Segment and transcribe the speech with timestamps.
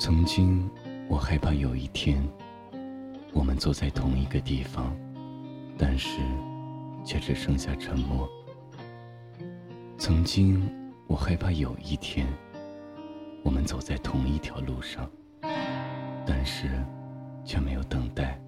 [0.00, 0.66] 曾经，
[1.10, 2.26] 我害怕有一天，
[3.34, 4.96] 我们坐在同一个地方，
[5.76, 6.20] 但是
[7.04, 8.26] 却只剩下沉默。
[9.98, 10.66] 曾经，
[11.06, 12.26] 我害怕有一天，
[13.42, 15.06] 我们走在同一条路上，
[16.26, 16.82] 但是
[17.44, 18.40] 却没有等待。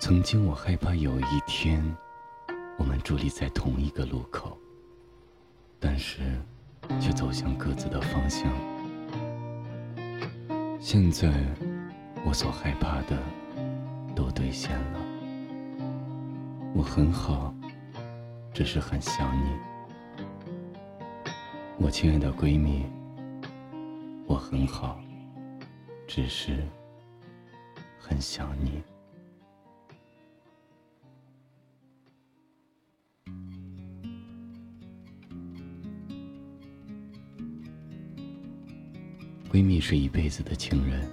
[0.00, 1.80] 曾经，我害怕有一天，
[2.78, 4.58] 我们伫立在同一个路口，
[5.78, 6.18] 但是
[6.98, 8.73] 却走向各自的方向。
[10.86, 11.32] 现在，
[12.26, 13.18] 我所害怕的
[14.14, 15.00] 都兑现了。
[16.74, 17.54] 我很好，
[18.52, 19.48] 只是很想你，
[21.78, 22.84] 我亲爱的闺蜜。
[24.26, 25.00] 我很好，
[26.06, 26.62] 只是
[27.98, 28.82] 很想你。
[39.54, 41.08] 闺蜜是一辈子的情人，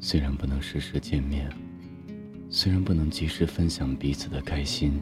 [0.00, 1.52] 虽然不能时时见面，
[2.48, 4.98] 虽然不能及时分享彼此的开心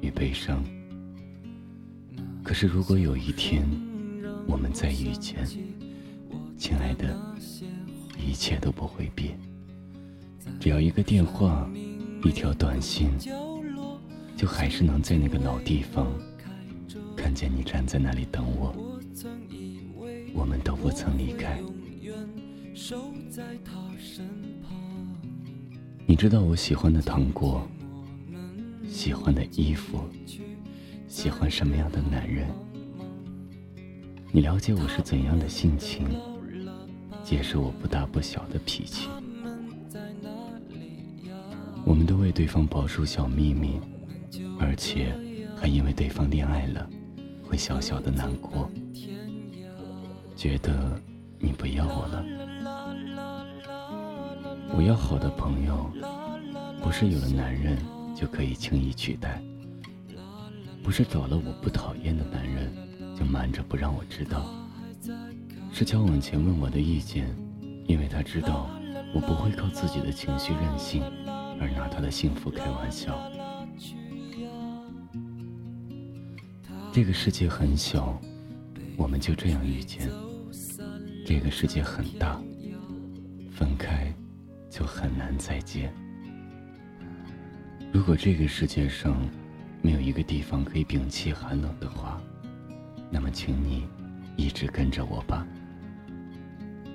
[0.00, 0.64] 与悲伤，
[2.42, 3.64] 可是如果有一天
[4.48, 5.46] 我们再遇见，
[6.58, 7.16] 亲爱的，
[8.18, 9.38] 一切都不会变。
[10.58, 11.70] 只要一个电话，
[12.24, 13.08] 一条短信，
[14.36, 16.12] 就还是能在那个老地方
[17.16, 18.93] 看见你站在那里等我。
[20.44, 21.58] 我们都不曾离开。
[26.04, 27.66] 你知道我喜欢的糖果，
[28.86, 30.00] 喜欢的衣服，
[31.08, 32.46] 喜欢什么样的男人？
[34.32, 36.06] 你了解我是怎样的性情，
[37.24, 39.08] 解释我不大不小的脾气。
[41.86, 43.80] 我们都为对方保守小秘密，
[44.60, 45.16] 而且
[45.56, 46.86] 还因为对方恋爱了，
[47.42, 48.70] 会小小的难过，
[50.44, 51.00] 觉得
[51.38, 52.22] 你不要我了。
[54.76, 55.90] 我要好的朋友，
[56.82, 57.78] 不是有了男人
[58.14, 59.42] 就可以轻易取代，
[60.82, 62.70] 不是找了我不讨厌的男人
[63.18, 64.44] 就瞒着不让我知道，
[65.72, 67.34] 是交往前问我的意见，
[67.86, 68.68] 因为他知道
[69.14, 71.02] 我不会靠自己的情绪任性
[71.58, 73.18] 而拿他的幸福开玩笑。
[76.92, 78.20] 这个世界很小，
[78.98, 80.06] 我们就这样遇见；
[81.26, 82.40] 这个世界很大，
[83.50, 84.12] 分开。
[84.70, 85.94] 就很难再见。
[87.92, 89.16] 如果这个世界上
[89.80, 92.20] 没有一个地方可以摒弃寒冷的话，
[93.08, 93.86] 那么请你
[94.34, 95.46] 一直跟着我吧。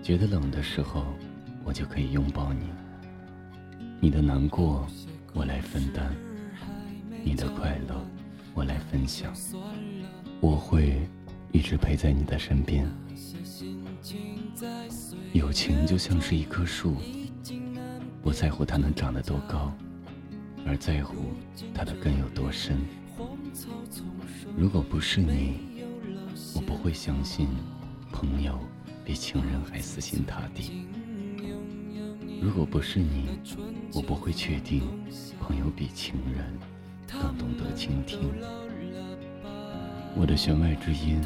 [0.03, 1.05] 觉得冷的时候，
[1.63, 2.65] 我就可以拥抱你。
[4.01, 4.85] 你的难过，
[5.31, 6.11] 我来分担；
[7.23, 7.95] 你的快乐，
[8.53, 9.33] 我来分享。
[10.41, 10.99] 我会
[11.53, 12.85] 一直陪在你的身边。
[15.39, 16.97] 友情就像是一棵树。
[18.21, 19.71] 不在乎它能长得多高，
[20.67, 21.15] 而在乎
[21.73, 22.77] 它的根有多深。
[24.57, 25.85] 如果不是你，
[26.53, 27.47] 我不会相信
[28.11, 28.59] 朋友
[29.05, 30.85] 比情人还死心塌地。
[32.41, 33.39] 如果不是你，
[33.93, 34.83] 我不会确定
[35.39, 36.53] 朋友比情人
[37.09, 38.19] 更懂得倾听。
[40.17, 41.21] 我的弦外之音，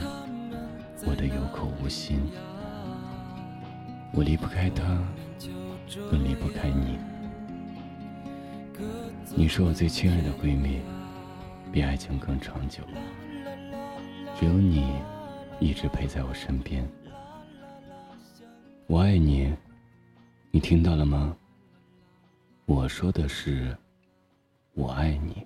[1.03, 2.19] 我的有口无心，
[4.13, 4.84] 我离不开他。
[6.09, 6.97] 更离不开你，
[9.35, 10.79] 你是我最亲爱的闺蜜，
[11.72, 12.81] 比爱情更长久。
[14.40, 14.94] 只有你
[15.59, 16.88] 一直陪在我身边，
[18.88, 19.53] 我爱你，
[20.50, 21.35] 你听到了吗？
[22.66, 23.78] 我说的是，
[24.74, 25.45] 我爱你。